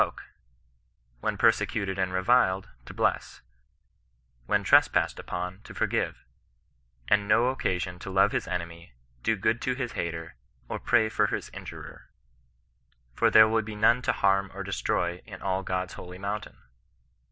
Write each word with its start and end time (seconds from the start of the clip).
137 0.01 0.15
tioak; 0.15 1.21
when 1.21 1.37
persecuted 1.37 1.99
and 1.99 2.11
reviled, 2.11 2.69
to 2.87 2.91
bless; 2.91 3.41
when 4.47 4.63
trespassed 4.63 5.19
upon, 5.19 5.61
to 5.63 5.75
forgive; 5.75 6.23
and 7.07 7.27
no 7.27 7.49
occasion 7.49 7.99
to 7.99 8.09
love 8.09 8.31
his 8.31 8.47
enemy, 8.47 8.93
do 9.21 9.35
good 9.35 9.61
to 9.61 9.75
his 9.75 9.91
hater, 9.91 10.33
or 10.67 10.79
pray 10.79 11.07
for 11.07 11.27
his 11.27 11.51
injurer: 11.51 12.09
For 13.13 13.29
there 13.29 13.47
will 13.47 13.61
be 13.61 13.75
none 13.75 14.01
to 14.01 14.11
harm 14.11 14.49
or 14.55 14.63
destroy 14.63 15.21
in 15.27 15.39
all 15.43 15.63
Qod's 15.63 15.93
holy 15.93 16.17
mountain. 16.17 16.57